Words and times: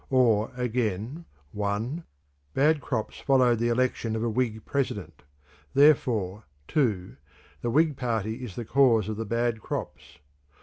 Or, 0.09 0.49
again: 0.57 1.25
(1) 1.51 2.03
Bad 2.55 2.81
crops 2.81 3.19
followed 3.19 3.59
the 3.59 3.67
election 3.69 4.15
of 4.15 4.23
a 4.23 4.29
Whig 4.31 4.65
president; 4.65 5.21
therefore 5.75 6.45
(2) 6.69 7.17
the 7.61 7.69
Whig 7.69 7.95
party 7.97 8.43
is 8.43 8.55
the 8.55 8.65
cause 8.65 9.07
of 9.09 9.17
the 9.17 9.25
bad 9.25 9.61
crops. 9.61 10.17